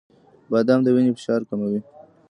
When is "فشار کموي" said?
1.17-1.79